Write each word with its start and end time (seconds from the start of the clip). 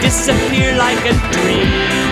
Disappear 0.00 0.76
like 0.76 1.04
a 1.06 1.14
dream. 1.32 2.09